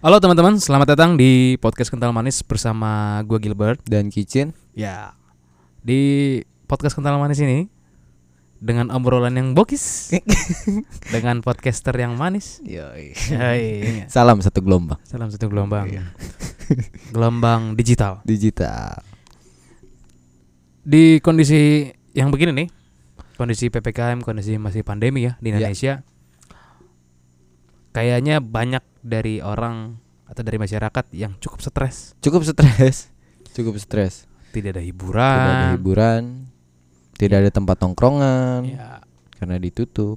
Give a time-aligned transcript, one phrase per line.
[0.00, 3.84] Halo teman-teman, selamat datang di podcast Kental Manis bersama gue Gilbert.
[3.84, 5.12] dan Kitchen Ya,
[5.84, 6.00] di
[6.64, 7.68] podcast Kental Manis ini
[8.60, 10.12] dengan obrolan yang bokis,
[11.14, 12.60] dengan podcaster yang manis.
[12.60, 14.04] Hai.
[14.04, 16.04] salam satu gelombang Salam satu gelombang, Iya.
[17.14, 18.20] gelombang digital.
[18.22, 19.00] digital
[20.80, 22.68] Di kondisi yang begini nih,
[23.36, 25.60] kondisi ppkm, kondisi masih pandemi ya di Iya.
[25.60, 25.94] Indonesia.
[27.90, 29.96] Kayaknya banyak dari orang
[30.30, 33.10] atau dari masyarakat yang cukup stres, cukup stres.
[33.50, 34.30] Cukup stres.
[34.54, 35.38] Tidak ada tidak hiburan.
[35.42, 36.22] ada hiburan.
[37.18, 39.02] tidak ada tempat nongkrongan Ya,
[39.36, 40.16] karena ditutup.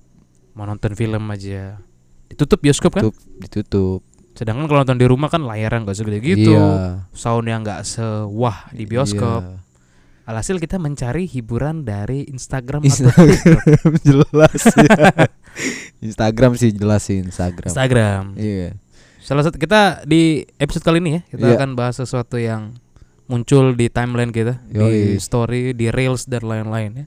[0.53, 1.81] Mau nonton film aja.
[2.29, 3.09] Ditutup bioskop kan?
[3.09, 3.99] Tutup ditutup.
[4.37, 6.53] Sedangkan kalau nonton di rumah kan layarnya nggak segede gitu.
[6.53, 7.09] Iya.
[7.13, 9.41] Soundnya nggak sewah di bioskop.
[9.43, 9.61] Iya.
[10.23, 14.97] alhasil kita mencari hiburan dari Instagram atau Instagram jelas ya.
[16.07, 17.67] Instagram sih jelas sih Instagram.
[17.67, 18.23] Instagram.
[18.39, 18.79] Iya
[19.23, 21.55] salah satu kita di episode kali ini ya kita Iya.
[21.57, 22.75] akan bahas sesuatu yang
[23.25, 25.17] muncul di timeline kita di Yoi.
[25.17, 27.05] story di reels dan lain-lain ya.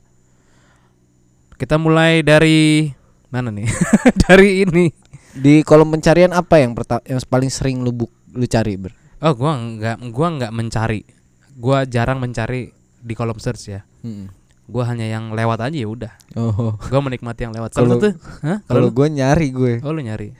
[1.56, 2.88] Kita mulai dari
[3.28, 3.64] mana nih?
[4.28, 4.86] Dari ini.
[5.36, 6.72] Di kolom pencarian apa yang
[7.04, 8.92] yang paling sering lu buk lu cari ber?
[9.20, 11.00] Oh gua nggak gua nggak mencari.
[11.56, 13.80] Gua jarang mencari di kolom search ya.
[14.04, 14.28] Mm-mm.
[14.66, 16.12] gua hanya yang lewat aja ya udah.
[16.36, 16.76] Oh.
[16.76, 17.72] Gua menikmati yang lewat.
[17.72, 18.60] Kalau- Hah?
[18.64, 19.72] kalau kalau gue nyari gue.
[19.84, 20.32] Oh lu nyari.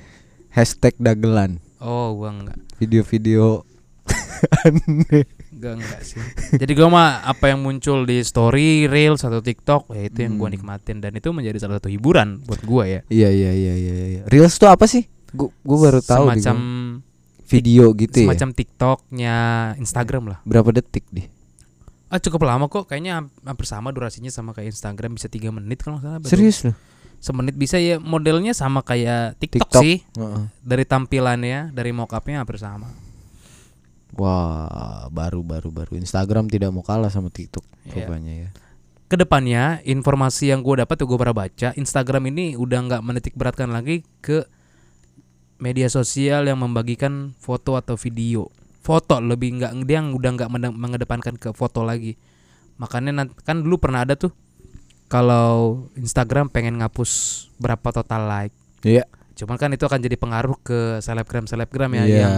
[0.53, 3.65] Hashtag dagelan oh gua enggak video-video
[4.63, 6.21] aneh enggak enggak sih
[6.53, 10.47] jadi gua mah apa yang muncul di story reels atau tiktok ya itu yang gua
[10.47, 10.57] Hmm.
[10.57, 14.23] nikmatin dan itu menjadi salah satu hiburan buat gua ya Iya iya iya iya iya.
[14.27, 15.09] Reels tuh apa sih?
[15.29, 17.03] Gu gua baru tahu semacam gua.
[17.47, 18.27] video gitu ya.
[18.27, 19.35] semacam tiktoknya
[19.77, 21.27] Instagram lah Berapa detik deh?
[22.07, 25.81] ah cukup lama kok kayaknya ham- hampir sama durasinya sama kayak Instagram bisa tiga menit
[25.81, 26.23] kalau salah.
[26.23, 26.79] Serius loh.
[27.27, 29.83] Semenit bisa ya modelnya sama kayak TikTok, TikTok.
[29.83, 30.43] sih Heeh.
[30.63, 32.87] dari tampilannya dari mockupnya hampir sama
[34.17, 35.93] Wah, baru baru baru.
[35.99, 38.03] Instagram tidak mau kalah sama TikTok Iya.
[38.03, 38.49] rupanya ya.
[39.07, 43.35] ke depannya informasi yang gue dapat tuh gue pernah baca Instagram ini udah nggak menitik
[43.35, 44.43] beratkan lagi ke
[45.57, 48.51] media sosial yang membagikan foto atau video
[48.83, 52.19] foto lebih nggak dia yang udah nggak mengedepankan ke foto lagi
[52.77, 54.35] makanya kan dulu pernah ada tuh
[55.07, 57.11] kalau Instagram pengen ngapus
[57.57, 59.07] berapa total like Iya.
[59.35, 62.19] cuman kan itu akan jadi pengaruh ke selebgram selebgram ya Iya.
[62.19, 62.35] yang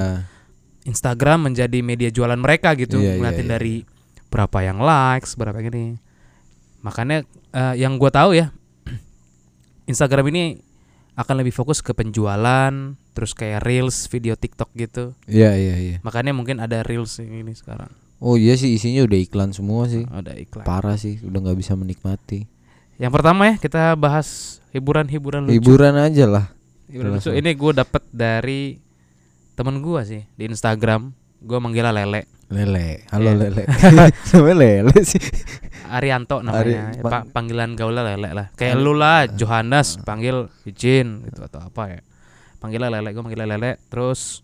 [0.84, 3.53] Instagram menjadi media jualan mereka gitu Iya, iya, ngeliatin iya.
[3.55, 3.75] dari
[4.29, 5.97] berapa yang likes berapa gini
[6.81, 8.53] makanya eh, yang gue tahu ya
[9.91, 10.45] Instagram ini
[11.19, 12.73] akan lebih fokus ke penjualan
[13.11, 15.97] terus kayak reels video TikTok gitu Iya iya iya.
[16.00, 20.03] makanya mungkin ada reels yang ini sekarang Oh iya sih isinya udah iklan semua sih.
[20.11, 22.50] ada iklan Parah sih, udah nggak bisa menikmati.
[22.98, 26.44] Yang pertama ya kita bahas hiburan-hiburan lucu Hiburan aja lah.
[26.86, 27.31] Hiburan lucu.
[27.31, 28.82] ini gue dapet dari
[29.54, 33.04] temen gue sih di Instagram gue manggilnya Lele Lele.
[33.08, 33.38] Halo Iya.
[33.44, 33.62] Lele.
[34.28, 35.20] Sama Lele sih.
[35.87, 41.25] Arianto namanya Ari- Ya, pa- panggilan gaulnya lele lah kayak lu lah Johannes panggil izin
[41.25, 42.00] gitu atau apa ya
[42.58, 44.42] panggilnya lele gue manggilnya lele terus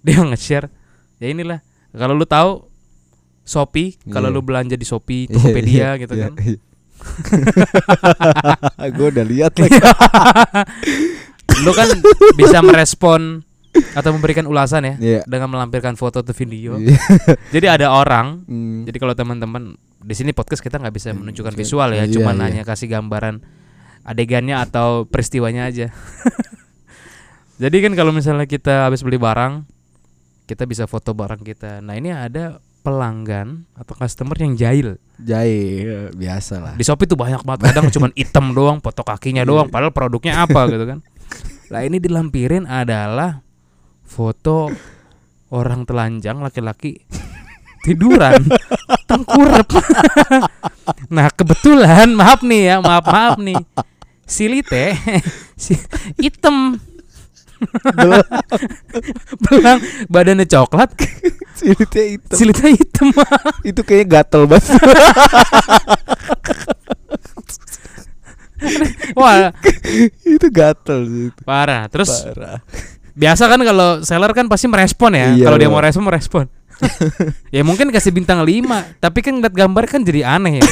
[0.00, 0.68] dia nge-share
[1.16, 1.58] ya inilah
[1.90, 2.68] kalau lu tahu
[3.42, 4.36] Shopee kalau Iya.
[4.36, 6.58] lu belanja di Shopee Iya, Tokopedia iya, gitu iya, kan iya.
[8.96, 9.80] gue udah lihat lagi.
[11.64, 11.88] lu kan
[12.34, 13.44] bisa merespon
[13.94, 15.20] atau memberikan ulasan ya Iya.
[15.26, 16.96] dengan melampirkan foto atau video Iya.
[17.54, 18.82] jadi ada orang Hmm.
[18.82, 22.34] Jadi kalau teman-teman di sini podcast kita nggak bisa Hmm, menunjukkan visual ya, iya, cuman
[22.34, 22.44] iya.
[22.48, 23.44] hanya kasih gambaran
[24.00, 25.92] adegannya atau peristiwanya aja.
[27.60, 29.68] Jadi kan kalau misalnya kita habis beli barang,
[30.48, 31.84] kita bisa foto barang kita.
[31.84, 34.96] Nah ini ada pelanggan atau customer yang jahil.
[35.20, 36.74] Jahil biasa lah.
[36.74, 39.72] Di Shopee tuh banyak banget kadang cuman item doang, foto kakinya doang, Iya.
[39.72, 40.98] padahal produknya apa gitu kan.
[41.72, 43.44] Lah ini dilampirin adalah
[44.02, 44.72] foto
[45.54, 46.98] orang telanjang laki-laki
[47.86, 48.42] tiduran
[49.06, 49.66] tengkurap.
[51.08, 53.56] nah kebetulan maaf nih ya maaf maaf nih
[54.26, 54.94] silite
[55.54, 55.74] si
[56.18, 56.78] hitam
[59.42, 60.90] belang badannya coklat
[61.60, 62.34] Silitnya hitam.
[62.34, 63.06] silitnya hitam
[63.62, 64.64] itu kayaknya gatel banget.
[69.14, 69.52] wah
[70.22, 71.24] itu gatel sih.
[71.28, 71.40] itu.
[71.42, 72.60] parah terus Parah.
[73.12, 75.74] biasa kan kalau seller kan pasti merespon ya Iya, kalau dia Bang.
[75.74, 76.44] mau respon merespon
[77.54, 78.64] ya mungkin kasih bintang 5
[78.98, 80.66] tapi kan ngeliat gambar kan jadi aneh ya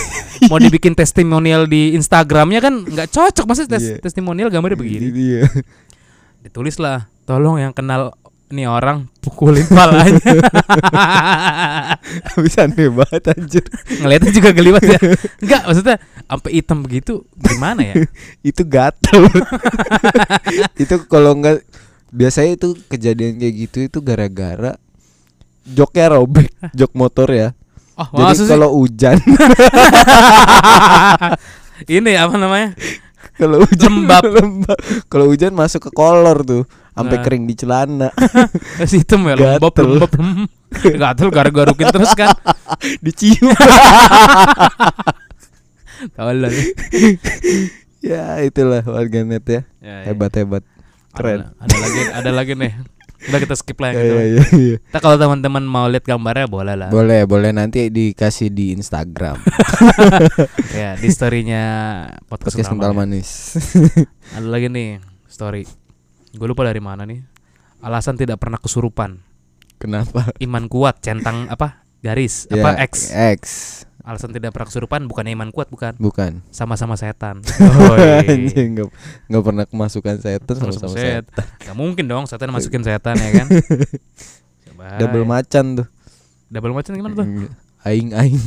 [0.46, 3.96] mau dibikin testimonial di Instagramnya kan nggak cocok maksudnya tes- Iya.
[4.00, 5.42] testimonial gambarnya begini Ini dia.
[6.40, 8.12] ditulis lah tolong yang kenal
[8.48, 10.18] nih orang pukulin palanya
[12.44, 13.64] Bisa aneh banget anjir.
[14.00, 15.00] ngeliatnya juga geliwat ya
[15.44, 17.94] enggak maksudnya sampai hitam begitu gimana ya
[18.50, 19.28] itu gatel.
[20.82, 21.60] itu kalau enggak
[22.08, 24.80] biasanya itu kejadian kayak gitu itu gara-gara
[25.68, 27.48] joknya robek, jok motor ya.
[27.92, 29.18] Oh, Jadi kalau hujan,
[31.90, 32.72] ini apa namanya?
[33.36, 34.22] kalau hujan Lembab.
[34.26, 34.78] lembab.
[35.06, 36.62] Kalau hujan masuk ke kolor tuh,
[36.98, 37.22] sampai Nah.
[37.22, 38.08] kering di celana,
[38.82, 40.10] Es hitam ya, lembab, lembab.
[41.00, 42.34] Gatel garuk-garukin terus kan.
[43.04, 43.54] dicium.
[46.12, 46.54] Tolong.
[47.98, 50.04] ya itulah warganet ya, Ya, ya.
[50.06, 50.62] hebat-hebat,
[51.10, 51.50] keren.
[51.54, 52.72] Ada, ada lagi, ada lagi nih.
[53.18, 54.14] Udah kita skip lah yang Ya, itu.
[54.14, 54.76] ya, ya, ya.
[54.78, 56.86] Kita kalau teman-teman mau lihat gambarnya boleh lah.
[56.88, 59.42] Boleh, boleh nanti dikasih di Instagram.
[60.70, 61.62] ya, di storynya
[62.24, 63.58] podcast, Podcast Kental manis.
[64.30, 65.66] Ada lagi nih story.
[66.34, 67.24] Gue lupa dari mana nih.
[67.80, 69.22] Alasan tidak pernah kesurupan.
[69.78, 70.34] Kenapa?
[70.42, 71.86] Iman kuat, centang apa?
[71.98, 72.92] Garis apa Ya, X.
[73.14, 73.42] X.
[74.02, 75.92] Alasan tidak pernah kesurupan bukannya iman kuat bukan.
[76.00, 76.40] Bukan.
[76.48, 77.44] Sama-sama setan.
[77.92, 78.24] Oi.
[78.24, 78.88] Anjing nggak
[79.28, 81.28] nggak pernah kemasukan setan Sama-sama setan.
[81.28, 81.44] setan.
[81.60, 83.46] Gak mungkin dong setan masukin setan ya kan.
[84.64, 84.84] Coba.
[84.96, 85.86] Double macan tuh.
[86.48, 87.26] Double macan gimana tuh?
[87.84, 88.40] Aing aing.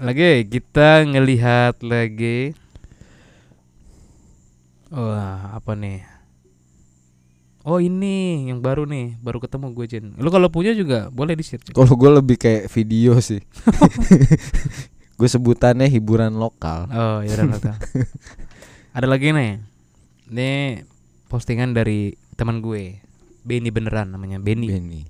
[0.00, 2.56] Lagi kita ngelihat lagi.
[4.92, 6.04] Wah, apa nih?
[7.64, 10.06] Oh ini yang baru nih, baru ketemu gue Jen.
[10.20, 11.64] Lu kalau punya juga boleh di share.
[11.72, 13.40] Kalau gue lebih kayak video sih.
[15.18, 16.92] gue sebutannya hiburan lokal.
[16.92, 17.76] Oh ya udah tahu.
[18.92, 19.64] Ada lagi nih.
[20.28, 20.50] Ini
[21.32, 23.00] postingan dari teman gue.
[23.48, 24.68] Benny beneran namanya Benny.
[24.68, 25.08] Benny.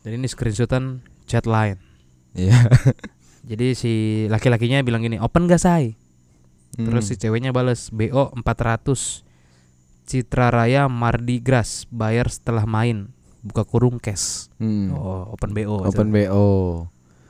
[0.00, 1.76] Dan ini screenshotan chat line.
[2.32, 2.56] Iya.
[3.50, 3.92] Jadi si
[4.32, 5.99] laki-lakinya bilang gini, "Open gak say?"
[6.74, 7.22] Terus si Hmm.
[7.26, 9.26] ceweknya bales, "BO 400."
[10.06, 13.14] Citra Raya Mardi Gras bayar setelah main.
[13.46, 14.50] Buka kurung cash.
[14.58, 14.90] Hmm.
[14.90, 15.86] Oh, open BO.
[15.86, 16.46] Open BO.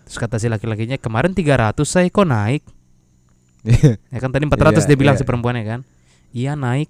[0.08, 2.64] Terus kata si laki-lakinya, "Kemarin 300 saya kok naik?"
[4.12, 5.20] Ya kan tadi 400 Iya, dia bilang iya.
[5.20, 5.80] si perempuannya kan.
[6.32, 6.88] Iya naik.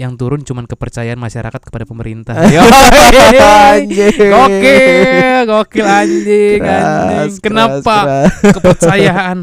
[0.00, 2.32] Yang turun cuman kepercayaan masyarakat kepada pemerintah.
[2.40, 4.16] Anjing.
[4.16, 7.42] gokil, gokil anjing, Keras, anjing.
[7.42, 8.32] Kenapa keras.
[8.50, 9.38] kepercayaan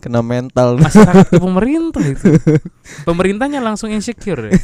[0.00, 0.74] Kena mental.
[0.76, 2.24] masyarakat ke pemerintah itu?
[3.08, 4.48] Pemerintahnya langsung insecure.
[4.48, 4.56] Ya?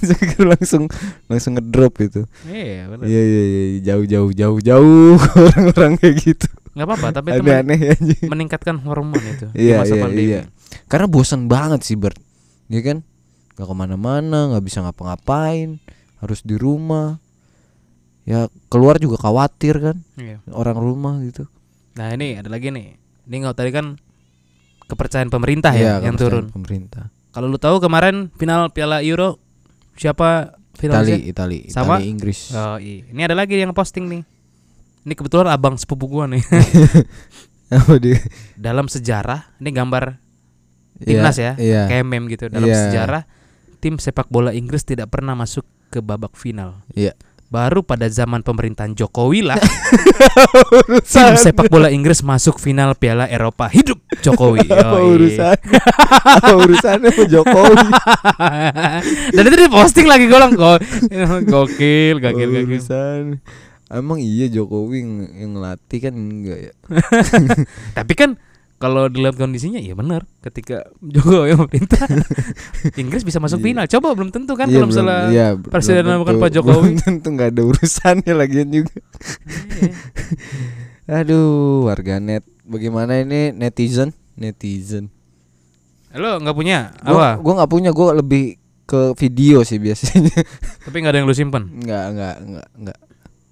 [0.43, 0.89] langsung
[1.27, 2.25] langsung ngedrop itu.
[2.45, 3.05] Iya, benar.
[3.05, 5.15] Iya iya iya jauh jauh jauh jauh
[5.45, 6.49] orang-orang kayak gitu.
[6.73, 8.27] Nggak apa-apa, tapi itu Aneh-aneh anjing.
[8.27, 10.25] meningkatkan hormon itu di Iya masa iya pandemi.
[10.27, 10.43] iya.
[10.87, 12.19] Karena bosan banget sih Bert.
[12.67, 13.05] Ya kan?
[13.59, 15.83] Gak ke mana-mana, nggak bisa ngapa-ngapain,
[16.23, 17.19] harus di rumah.
[18.23, 20.39] Ya keluar juga khawatir kan Iya.
[20.53, 21.49] orang rumah gitu.
[21.97, 22.95] Nah ini ada lagi nih.
[23.27, 23.99] Ini nggak tadi kan
[24.87, 26.49] kepercayaan pemerintah Iya, ya yang turun.
[26.49, 27.11] Pemerintah.
[27.29, 29.41] Kalau lu tahu kemarin final Piala Euro
[29.97, 31.19] siapa finalisnya?
[31.19, 31.99] Itali, Itali, Sama?
[31.99, 32.53] Itali, Inggris.
[32.55, 33.05] Oh iya.
[33.11, 34.23] Ini ada lagi yang posting nih.
[35.03, 36.45] Ini kebetulan abang sepupu gua nih.
[37.75, 38.21] Apa dia?
[38.57, 40.05] Dalam sejarah, ini gambar
[40.99, 41.83] Iya, timnas ya, Iya.
[41.87, 42.49] kayak meme gitu.
[42.49, 42.77] Dalam Iya.
[42.89, 43.23] sejarah,
[43.79, 46.83] tim sepak bola Inggris tidak pernah masuk ke babak final.
[46.93, 47.15] Iya.
[47.49, 49.57] Baru pada zaman pemerintahan Jokowi lah,
[51.17, 53.73] tim sepak bola Inggris masuk final Piala Eropa.
[53.73, 54.69] Hidup Jokowi.
[54.69, 55.57] apa urusan?
[56.29, 57.77] apa urusannya sama Jokowi?
[59.33, 60.77] Dan itu di posting lagi gue "Go-
[61.49, 62.51] gokil, gokil, gokil.
[62.69, 63.41] urusan?
[63.89, 66.73] Emang iya Jokowi yang, yang ngelatih kan enggak ya?
[67.97, 68.37] Tapi kan
[68.79, 72.07] kalau dilihat kondisinya ya benar ketika Jokowi memerintah
[73.03, 73.67] Inggris bisa masuk Iya.
[73.67, 73.85] final.
[73.89, 76.75] Coba belum tentu kan Iya, kalau belum- misalnya iya, presiden belum bukan tentu- Pak Jokowi.
[76.79, 78.97] belum tentu nggak ada urusannya lagian juga.
[79.75, 79.93] Iya.
[81.09, 81.49] Aduh,
[81.85, 82.45] warganet.
[82.63, 84.13] Bagaimana ini netizen?
[84.35, 85.09] Netizen.
[86.11, 87.41] Lo nggak punya Gua, apa?
[87.41, 90.33] gua nggak punya, gua lebih ke video sih biasanya.
[90.81, 91.69] Tapi nggak ada yang lu simpen.
[91.75, 92.99] Nggak, nggak, nggak, nggak.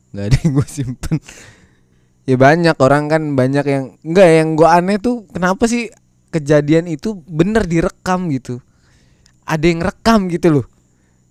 [0.09, 1.17] Nggak ada yang gua simpen.
[2.27, 5.89] Ya banyak orang kan banyak yang enggak yang gua aneh tuh kenapa sih
[6.29, 8.59] kejadian itu bener direkam gitu.
[9.43, 10.67] Ada yang rekam gitu loh.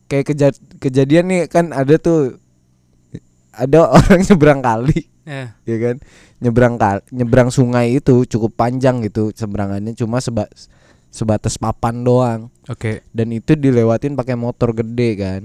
[0.06, 2.40] Kayak keja- kejadian nih kan ada tuh
[3.52, 5.58] ada orang nyebrang kali Ya.
[5.66, 5.96] ya kan
[6.38, 10.46] nyebrang kal nyebrang sungai itu cukup panjang gitu seberangannya cuma seba
[11.10, 13.02] sebatas papan doang Oke.
[13.10, 15.42] dan itu dilewatin pakai motor gede kan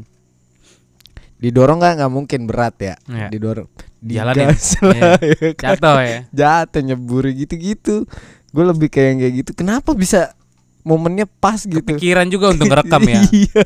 [1.40, 3.32] didorong kan nggak mungkin berat ya Ya.
[3.32, 4.48] didorong Jalanin.
[4.48, 5.70] digas lah, ya kan.
[5.76, 6.20] Jatuh ya.
[6.32, 8.08] jatuh nyebur gitu-gitu
[8.50, 10.34] gue lebih kayak yang kayak gitu kenapa bisa
[10.82, 13.20] momennya pas gitu Pikiran juga untuk ngerekam ya.
[13.46, 13.62] iya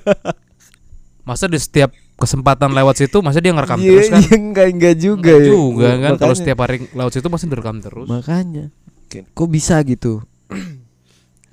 [1.25, 4.21] Masa di setiap kesempatan lewat situ masa dia ngerekam iya terus kan?
[4.23, 5.49] iya, enggak enggak juga Nggak ya.
[5.51, 8.07] juga kan kalau setiap hari lewat situ pasti direkam terus.
[8.07, 8.71] makanya
[9.11, 10.23] kok bisa gitu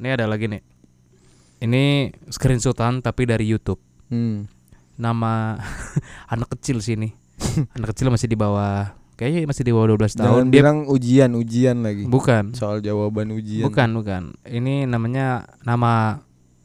[0.01, 0.65] Ini ada lagi nih.
[1.61, 3.77] Ini screenshotan tapi dari YouTube.
[4.09, 4.49] hmm.
[4.97, 5.61] Nama
[6.33, 7.13] anak kecil sini.
[7.75, 10.25] anak kecil masih di bawah kayaknya masih di bawah 12 tahun.
[10.25, 12.53] Jangan Dia bilang ujian ujian lagi bukan.
[12.53, 14.23] soal jawaban ujian Bukan, bukan.
[14.43, 16.21] Ini namanya nama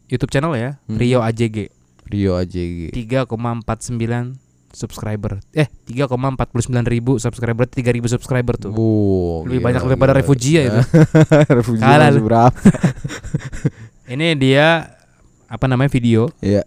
[0.06, 0.96] YouTube channel ya, Hmm.
[0.96, 1.68] Rio AJG.
[2.06, 4.38] Rio AJG 3,49
[4.70, 5.40] subscriber.
[5.52, 6.52] Eh, 3,49
[6.86, 8.70] ribu subscriber, 3 ribu subscriber tuh.
[8.70, 10.20] Wow, Lebih gila, banyak daripada gila.
[10.20, 10.80] Refugia itu.
[11.58, 12.50] Refugia Kalah berapa?
[14.12, 14.96] Ini dia
[15.46, 16.30] apa namanya video?
[16.38, 16.62] Iya.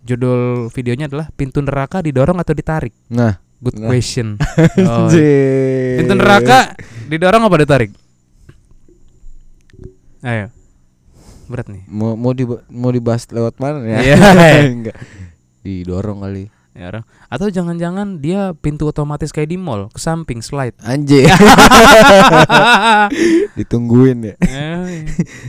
[0.00, 2.96] Judul videonya adalah pintu neraka didorong atau ditarik?
[3.12, 3.88] Nah, Good Nah.
[3.88, 4.40] question.
[4.80, 6.00] Oh, anjir.
[6.00, 6.72] pintu neraka
[7.06, 7.90] didorong apa ditarik?
[10.20, 10.48] Ayo.
[11.44, 11.82] Berat nih.
[11.86, 13.98] mau mau di mau dibahas lewat mana ya?
[14.00, 14.16] Iya.
[14.72, 14.96] Enggak.
[15.60, 16.44] Didorong kali.
[16.70, 17.04] Ya, orang.
[17.26, 20.78] Atau jangan-jangan dia pintu otomatis kayak di mall, ke samping slide.
[20.80, 21.26] Anjir.
[23.58, 24.34] Ditungguin ya.
[24.40, 25.04] Eh,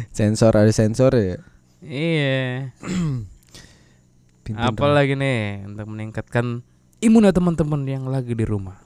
[0.10, 1.38] Sensor ada sensor ya.
[1.80, 2.74] iya.
[4.44, 6.66] Pintu Apa lagi nih untuk meningkatkan
[7.02, 8.78] imun ya teman-teman yang lagi di rumah.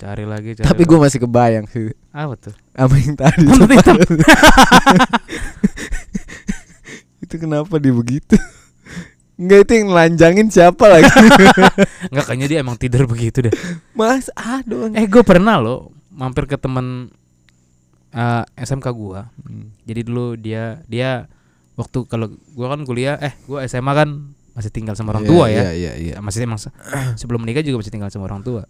[0.00, 0.66] Cari lagi cari.
[0.66, 2.54] Tapi gue masih kebayang sih apa tuh?
[2.74, 3.44] sama yang tadi.
[7.24, 8.34] Itu kenapa dia begitu?
[9.40, 11.08] Enggak itu yang nelanjangin siapa lagi?
[12.12, 13.54] Enggak kayaknya dia emang tidur begitu deh.
[13.96, 14.92] Mas, aduh.
[14.92, 17.08] Eh gue pernah loh mampir ke temen
[18.12, 19.32] eh, SMK gua.
[19.42, 19.72] Hmm.
[19.88, 21.26] Jadi dulu dia dia
[21.74, 25.44] waktu kalau gua kan kuliah eh gua SMA kan masih tinggal sama orang Iya, tua
[25.46, 25.54] ya.
[25.54, 26.14] Iya, iya, iya.
[26.18, 26.72] Masih emang se-
[27.20, 28.64] sebelum menikah juga masih tinggal sama orang tua.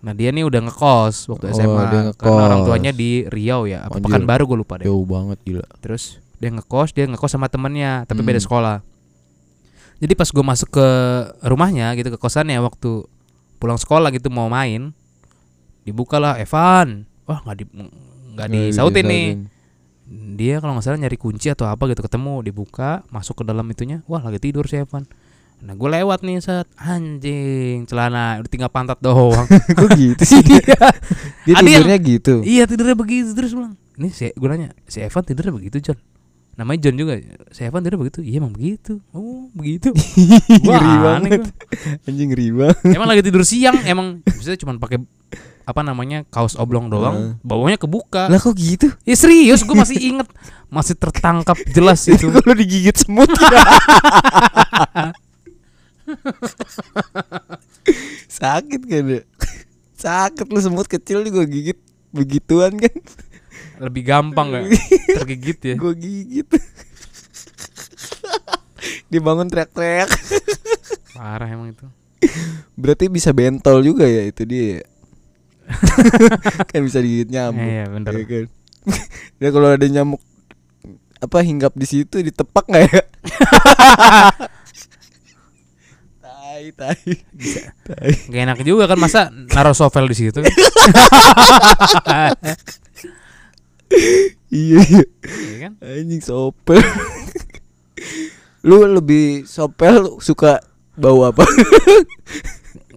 [0.00, 3.84] Nah dia nih udah ngekos waktu Oh, SMA dia karena orang tuanya di Riau ya,
[3.84, 3.98] apa.
[3.98, 4.86] Pekanbaru gue lupa deh.
[4.86, 5.66] Jauh banget gila.
[5.78, 6.02] Terus
[6.36, 8.46] dia ngekos, dia ngekos sama temennya, tapi beda Hmm.
[8.46, 8.76] sekolah.
[9.98, 10.86] Jadi pas gue masuk ke
[11.42, 13.04] rumahnya gitu ke kosannya waktu
[13.60, 14.96] pulang sekolah gitu mau main,
[15.82, 17.04] dibukalah Evan.
[17.24, 17.64] Wah nggak di
[18.32, 19.26] nggak disautin nih.
[20.10, 24.02] Dia kalau nggak salah nyari kunci atau apa gitu ketemu, dibuka, masuk ke dalam itunya.
[24.10, 25.06] Wah lagi tidur si Evan.
[25.62, 29.46] Nah gue lewat nih saat anjing celana udah tinggal pantat doang.
[29.78, 30.42] Kok gitu sih?
[30.48, 30.58] dia?
[30.58, 30.88] Iya.
[31.46, 32.34] Dia yang- tidurnya gitu.
[32.42, 33.78] Iya tidurnya begitu terus bilang.
[34.00, 35.98] Ini si gue nanya si Evan tidurnya begitu John.
[36.58, 37.14] Namanya John juga.
[37.54, 38.20] Si Evan tidurnya begitu.
[38.26, 38.98] Iya emang begitu.
[39.14, 39.94] Oh begitu.
[40.66, 41.38] Wah, aneh.
[42.08, 42.76] Anjing banget.
[42.82, 44.98] Emang lagi tidur siang emang bisa cuma pakai
[45.68, 48.26] apa namanya kaos oblong doang, bawahnya kebuka.
[48.28, 48.90] Lah kok gitu?
[49.06, 50.28] Ya serius, gue masih inget,
[50.72, 53.30] masih tertangkap jelas Itu kalau digigit semut.
[58.40, 59.22] Sakit kan ya?
[59.94, 61.78] Sakit lu semut kecil juga gigit
[62.10, 62.94] begituan kan?
[63.80, 64.64] Lebih gampang gak
[65.20, 65.74] tergigit ya.
[65.76, 66.48] Gue gigit.
[69.10, 70.10] Dia bangun teriak-teriak.
[71.14, 71.86] Parah emang itu.
[72.76, 74.84] Berarti bisa bentol juga ya itu dia.
[76.70, 77.62] Kan bisa digigit nyamuk.
[77.64, 78.12] Iya, bener.
[78.12, 78.46] ya kan?
[79.40, 80.20] Dia kalau ada nyamuk
[81.20, 83.00] apa hinggap di situ ditepak nggak ya?
[86.24, 87.12] tai tai.
[87.84, 88.12] Tai.
[88.28, 90.40] Gak enak juga kan masa naruh sovel di situ.
[94.50, 95.02] Iya iya.
[95.26, 95.72] Iya kan?
[95.82, 96.78] Anjing sopel.
[98.62, 100.62] Lu lebih sopel suka
[100.94, 101.42] bau apa?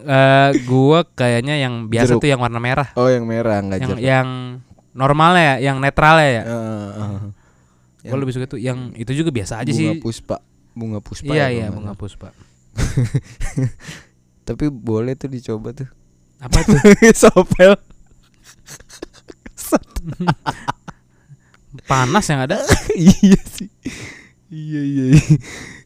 [0.04, 2.22] Eh, gua kayaknya yang biasa Jeruk.
[2.22, 2.92] tuh yang warna merah.
[2.94, 4.04] Oh yang merah enggak yang jeruk.
[4.04, 4.28] yang
[4.92, 6.42] normalnya ya, yang netralnya ya.
[6.44, 7.20] Heeh, heeh.
[8.04, 10.00] Gue lebih suka tuh yang itu juga biasa aja bunga sih.
[10.04, 10.36] puspa.
[10.76, 11.32] Bunga puspa.
[11.32, 12.36] Iya ya, iya bunga puspa.
[14.48, 15.88] Tapi boleh tuh dicoba tuh.
[16.36, 16.76] Apa tuh?
[17.24, 17.72] sopel.
[21.90, 22.60] Panas yang ada.
[22.92, 23.72] iya sih.
[24.52, 25.04] Iya iya.
[25.16, 25.36] iya.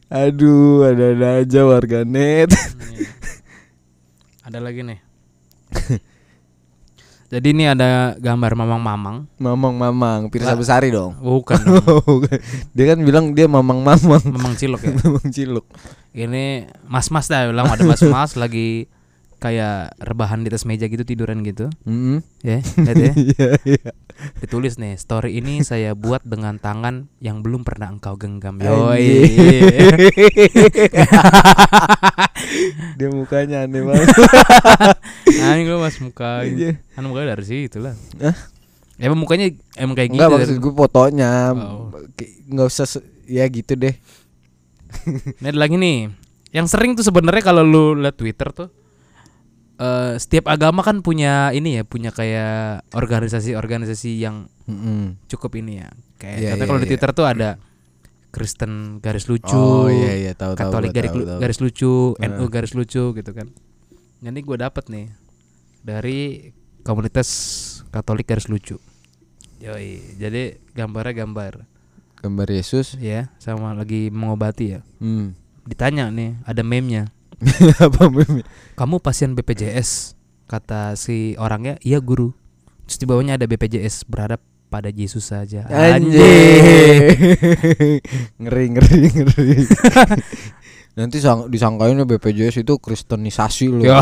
[0.09, 2.51] Aduh, ada-ada aja warganet.
[2.51, 3.18] Iya.
[4.49, 4.99] Ada lagi nih.
[7.29, 9.29] Jadi ini ada gambar mamang-mamang.
[9.37, 10.57] Mamang-mamang, Pirsa Lah.
[10.57, 11.13] Besari dong.
[11.21, 12.25] Bukan dong,
[12.73, 14.97] dia kan bilang dia mamang-mamang, mamang cilok ya.
[15.05, 15.69] mamang ciluk.
[16.17, 18.89] Ini mas-mas dah bilang ada mas-mas lagi
[19.39, 21.71] kayak rebahan di atas meja gitu tiduran gitu.
[21.87, 22.19] Mm-mm.
[22.43, 23.13] Ya, lihat ya.
[23.15, 23.89] Iya, iya.
[24.43, 28.59] Ditulis nih, story ini saya buat dengan tangan yang belum pernah engkau genggam.
[28.59, 28.99] Yoi.
[32.99, 34.07] dia mukanya aneh banget.
[35.47, 36.43] Anjing lu mas muka.
[36.43, 36.75] Iya.
[36.93, 37.95] Kan mukanya dari situ lah.
[38.19, 38.35] Hah?
[38.99, 40.19] Emang mukanya emang kayak gitu.
[40.19, 41.55] Enggak maksud gue fotonya.
[41.55, 42.67] Oh.
[42.67, 43.95] Usah ya gitu deh.
[45.39, 46.11] Ini ada lagi nih.
[46.51, 48.67] Yang sering tuh sebenarnya kalau lu liat Twitter tuh
[49.79, 55.15] eh setiap agama kan punya ini ya, punya kayak organisasi-organisasi yang Mm-mm.
[55.31, 55.89] cukup ini ya.
[56.19, 56.91] Kayak Iya, contohnya iya, kalau di iya.
[56.91, 57.49] Twitter tuh ada
[58.29, 60.69] Kristen garis lucu, Oh iya iya tahu tahu.
[60.69, 61.39] Katolik gua garis, tahu, tahu.
[61.41, 61.93] garis lucu.
[62.19, 63.47] NU garis lucu gitu kan.
[64.19, 65.07] Jadi gue dapet nih
[65.81, 66.19] dari
[66.83, 67.27] komunitas
[67.89, 68.77] Katolik garis lucu.
[69.59, 71.53] Yoi, jadi gambarnya gambar
[72.19, 72.99] gambar Yesus.
[72.99, 74.79] ya, sama lagi mengobati ya.
[75.01, 75.33] Hmm.
[75.65, 77.09] Ditanya nih, ada meme-nya.
[77.85, 78.43] Apa meme?
[78.75, 80.15] Kamu pasien BPJS?
[80.49, 82.33] Kata si orangnya, iya guru.
[82.89, 85.65] Terus di bawahnya ada BPJS berharap pada Yesus saja.
[85.69, 86.19] Anjing.
[88.41, 89.49] ngeri ngeri ngeri.
[90.97, 93.83] Nanti sang, disangkainnya BPJS itu kristenisasi loh.
[93.87, 94.01] Ya.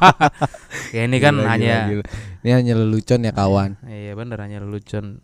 [0.96, 2.04] ya ini kan Gila, hanya gila.
[2.40, 3.76] Ini hanya lelucon ya kawan.
[3.84, 5.20] Iya bener hanya lelucon.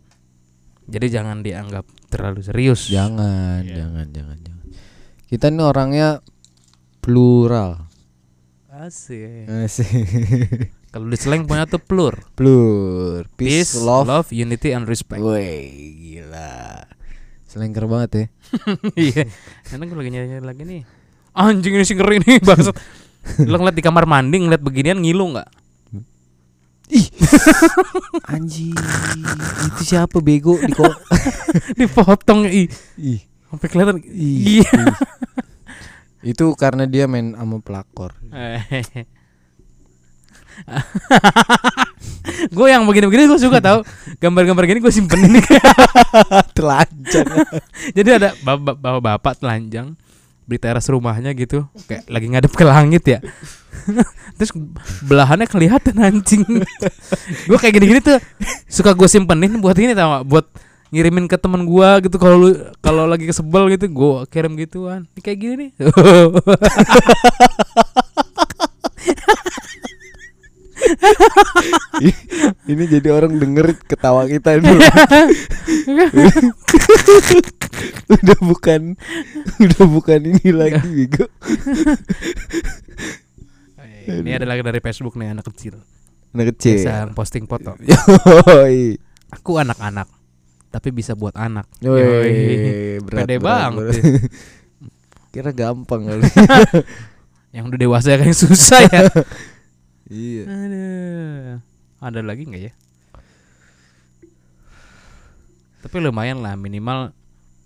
[0.87, 2.87] Jadi jangan dianggap terlalu serius.
[2.93, 3.83] Jangan, Iya.
[3.83, 4.67] jangan, jangan, jangan.
[5.27, 6.09] Kita ini orangnya
[7.07, 7.87] plural.
[8.67, 9.47] Asik.
[9.47, 9.87] Asik.
[10.93, 12.19] Kalau di slang punya tuh plur.
[12.35, 13.31] Plur.
[13.39, 14.11] Peace, Peace, love.
[14.11, 15.23] love, unity and respect.
[15.23, 16.83] Woi, gila.
[17.47, 18.25] Selengker banget ya.
[19.07, 19.23] Iya.
[19.71, 20.83] Enak gue lagi nyari lagi nih.
[21.37, 22.75] Anjing ini sih ngeri nih bangsat.
[23.51, 25.49] Lo ngeliat di kamar mandi ngeliat beginian ngilu nggak?
[26.91, 27.07] Ih.
[28.31, 28.75] Anjing.
[29.75, 30.91] Itu siapa bego di kok?
[31.79, 32.67] Dipotong ih.
[32.99, 33.21] Ih.
[33.51, 33.99] Sampai kelihatan.
[34.07, 34.63] Ih.
[34.63, 34.71] Iya.
[36.27, 38.19] Itu karena dia main sama pelakor.
[42.57, 43.85] gue yang begini-begini gue suka tahu
[44.19, 45.41] gambar-gambar gini gue simpen ini
[46.57, 47.29] Telanjang.
[47.93, 49.93] jadi ada bapak bapak, bapak telanjang
[50.47, 53.19] di teras rumahnya gitu kayak lagi ngadep ke langit ya
[54.39, 54.55] terus
[55.03, 56.43] belahannya kelihatan anjing
[57.51, 58.19] gue kayak gini-gini tuh
[58.71, 60.25] suka gue simpenin buat ini tau gak?
[60.25, 60.47] buat
[60.95, 65.11] ngirimin ke teman gua gitu kalau lu kalau lagi kesebel gitu gue kirim gituan.
[65.15, 65.71] Ini kayak gini nih.
[72.67, 74.79] Ini jadi orang denger ketawa kita dulu.
[78.07, 78.95] udah bukan
[79.59, 81.27] udah bukan ini lagi bego.
[84.07, 85.83] ini ada lagi dari Facebook nih anak kecil.
[86.31, 86.79] Anak kecil.
[86.79, 87.75] bisa posting foto.
[89.37, 90.07] Aku anak-anak
[90.77, 91.65] tapi bisa buat anak.
[91.81, 93.97] Berat, Pede berat, banget berat.
[93.97, 94.03] ya.
[95.33, 96.25] Kira gampang kali.
[97.57, 99.09] yang udah dewasa kan susah ya
[100.07, 100.45] iya.
[100.45, 101.57] Aduh.
[101.97, 102.73] Ada lagi nggak ya?
[105.81, 107.15] Tapi lumayan lah minimal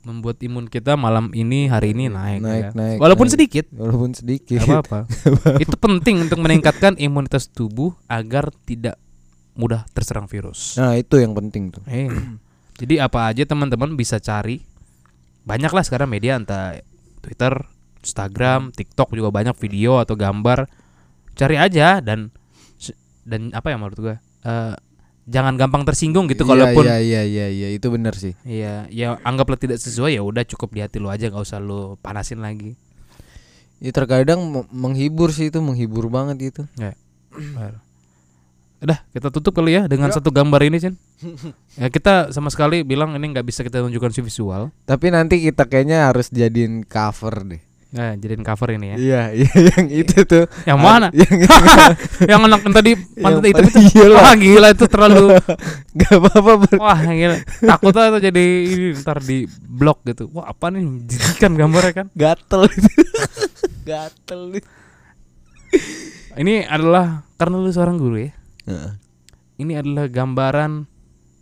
[0.00, 2.70] membuat imun kita malam ini hari ini naik, Naik, ya.
[2.72, 3.34] naik, Walaupun naik.
[3.34, 3.64] sedikit.
[3.70, 4.58] Walaupun sedikit.
[4.58, 4.98] Gak apa-apa.
[5.58, 8.96] Itu penting untuk meningkatkan imunitas tubuh agar tidak
[9.52, 10.80] mudah terserang virus.
[10.80, 11.84] Nah, itu yang penting tuh.
[11.84, 12.08] Eh,
[12.80, 14.64] jadi apa aja teman-teman bisa cari.
[15.44, 16.80] Banyak lah sekarang media entah
[17.20, 17.52] Twitter,
[18.00, 20.64] Instagram, TikTok juga banyak video atau gambar.
[21.36, 22.32] Cari aja dan
[23.28, 24.16] dan apa ya menurut gua?
[24.40, 24.74] eh,
[25.28, 28.32] jangan gampang tersinggung gitu Iya, kalaupun Iya, iya, iya, iya, itu benar sih.
[28.42, 32.00] Iya, ya anggaplah tidak sesuai ya udah cukup di hati lu aja nggak usah lu
[32.00, 32.74] panasin lagi.
[33.80, 36.62] Ya terkadang me- menghibur sih itu menghibur banget itu.
[38.80, 40.96] Udah kita tutup kali ya dengan satu gambar ini Cin.
[41.76, 44.72] ya kita sama sekali bilang ini nggak bisa kita tunjukkan si visual.
[44.82, 47.60] Tapi nanti kita kayaknya harus jadiin cover deh.
[47.90, 48.96] Nah, jadiin cover ini ya.
[48.96, 50.46] Iya, iya yang itu tuh.
[50.64, 51.06] Yang mana?
[51.20, 51.32] Yang
[52.30, 53.62] yang anak yang tadi pantat itu.
[53.92, 54.20] iya lah.
[54.22, 55.24] Wah gila itu terlalu
[55.92, 60.70] Gak apa-apa ber- Wah gila Takutnya itu jadi ini Ntar di blok gitu Wah apa
[60.70, 62.88] nih Jijikan gambarnya kan gatel itu.
[63.82, 64.64] gatel nih.
[66.38, 68.32] Ini adalah Karena lu seorang guru ya
[69.60, 70.88] Ini adalah gambaran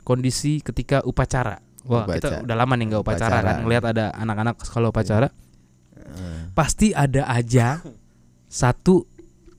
[0.03, 1.61] Kondisi ketika upacara.
[1.85, 2.45] Wah kita Upacara.
[2.45, 3.49] udah lama nih nggak upacara, Upacara.
[3.49, 5.29] kan Ngeliat ada anak-anak sekolah upacara.
[6.57, 7.85] Pasti ada aja
[8.49, 9.05] Satu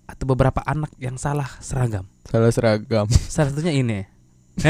[0.10, 2.10] Atau beberapa anak yang salah seragam.
[2.25, 3.05] Salah seragam.
[3.29, 4.01] Salah satunya ini.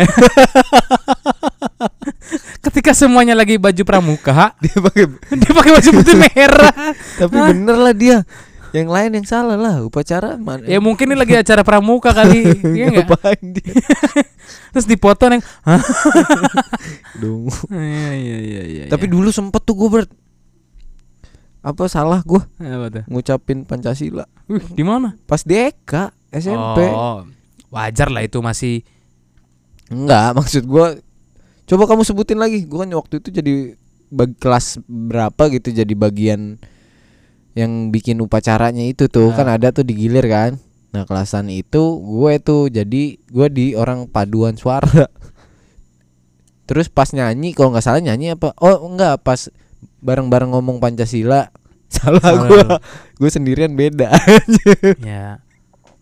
[2.60, 5.08] Ketika semuanya lagi baju pramuka Dia pakai
[5.40, 6.76] Dia pakai baju putih merah.
[7.24, 8.18] Tapi bener lah dia.
[8.70, 10.62] Yang lain yang salah lah upacara mana?
[10.64, 12.46] Ya mungkin ini lagi acara pramuka kali
[12.78, 13.06] Iya nggak?
[13.08, 13.74] Ngapain dia?
[14.70, 15.42] Terus dipoto yang?
[17.22, 17.50] Dong.
[17.68, 20.04] Iya iya iya iya Tapi dulu sempet tuh gue ber
[21.60, 23.04] apa salah gue Apa tuh?
[23.08, 25.12] ngucapin Pancasila Wih, di mana?
[25.24, 26.80] pas di EK SMP.
[26.88, 27.26] Oh,
[27.70, 28.86] wajar lah itu masih
[29.90, 30.94] Enggak, maksud gua
[31.66, 32.62] coba kamu sebutin lagi.
[32.64, 33.54] Gua kan waktu itu jadi
[34.08, 36.62] bag kelas berapa gitu jadi bagian
[37.60, 39.36] yang bikin upacaranya itu tuh Ah.
[39.36, 40.56] kan ada tuh di gilir kan.
[40.90, 44.88] Nah, kelasan itu gue tuh jadi gue di orang paduan suara.
[46.66, 48.54] Terus pas nyanyi kalau nggak salah nyanyi apa?
[48.58, 49.50] Oh, enggak, pas
[50.00, 51.50] bareng-bareng ngomong Pancasila.
[51.90, 52.54] Salah lu.
[53.18, 54.14] Gue sendirian beda.
[55.02, 55.42] ya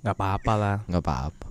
[0.03, 0.77] nggak apa-apa lah.
[0.83, 1.47] nggak apa-apa.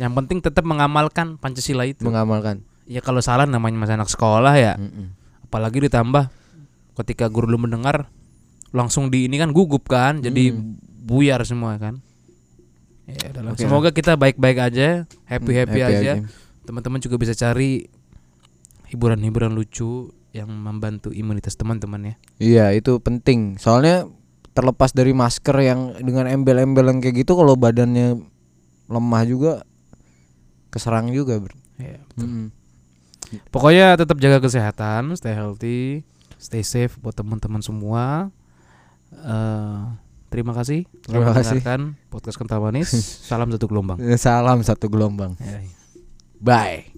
[0.00, 2.00] Yang penting tetap mengamalkan Pancasila itu.
[2.00, 2.64] Mengamalkan.
[2.84, 4.76] ya kalau salah namanya masih anak sekolah ya.
[4.76, 5.12] Mm-mm.
[5.44, 6.28] Apalagi ditambah
[6.96, 8.08] ketika guru lu mendengar
[8.74, 10.74] langsung di ini kan gugup kan, jadi Hmm.
[11.06, 12.02] buyar semua kan.
[13.06, 13.30] Ya.
[13.46, 13.62] Oke.
[13.62, 16.12] Semoga kita baik-baik aja, happy-happy Happy aja.
[16.64, 17.86] Teman-teman juga bisa cari
[18.88, 22.14] hiburan-hiburan lucu yang membantu imunitas teman-teman ya.
[22.42, 24.10] Iya itu penting Soalnya
[24.50, 28.18] terlepas dari masker yang dengan embel-embel yang kayak gitu Kalau badannya
[28.90, 29.52] lemah juga
[30.74, 32.50] Keserang juga bro Ya, Mm-mm.
[33.50, 36.06] Pokoknya tetap jaga kesehatan, stay healthy,
[36.38, 38.30] stay safe buat teman-teman semua.
[39.14, 39.82] Eh,
[40.28, 40.86] terima kasih.
[41.06, 41.62] Terima kasih.
[42.10, 42.90] podcast kental manis.
[43.30, 43.98] Salam satu gelombang.
[44.18, 45.38] Salam satu gelombang.
[46.42, 46.93] Bye.